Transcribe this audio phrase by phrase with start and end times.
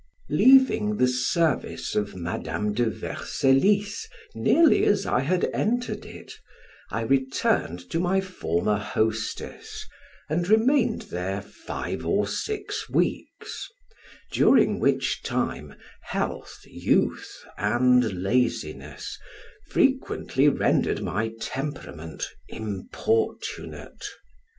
[0.31, 6.33] Leaving the service of Madam de Vercellis nearly as I had entered it,
[6.89, 9.85] I returned to my former hostess,
[10.27, 13.69] and remained there five or six weeks;
[14.31, 19.19] during which time health, youth, and laziness,
[19.69, 24.03] frequently rendered my temperament importunate.